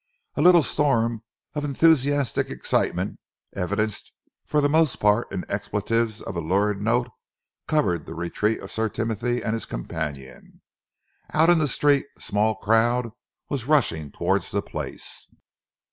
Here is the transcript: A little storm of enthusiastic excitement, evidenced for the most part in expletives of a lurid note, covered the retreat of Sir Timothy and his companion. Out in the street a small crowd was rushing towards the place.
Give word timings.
A 0.33 0.41
little 0.41 0.63
storm 0.63 1.21
of 1.53 1.63
enthusiastic 1.63 2.49
excitement, 2.49 3.19
evidenced 3.55 4.11
for 4.47 4.59
the 4.59 4.67
most 4.67 4.95
part 4.95 5.31
in 5.31 5.45
expletives 5.47 6.23
of 6.23 6.35
a 6.35 6.41
lurid 6.41 6.81
note, 6.81 7.09
covered 7.67 8.07
the 8.07 8.15
retreat 8.15 8.61
of 8.61 8.71
Sir 8.71 8.89
Timothy 8.89 9.43
and 9.43 9.53
his 9.53 9.67
companion. 9.67 10.63
Out 11.35 11.51
in 11.51 11.59
the 11.59 11.67
street 11.67 12.07
a 12.17 12.21
small 12.21 12.55
crowd 12.55 13.11
was 13.47 13.67
rushing 13.67 14.11
towards 14.11 14.49
the 14.49 14.63
place. 14.63 15.27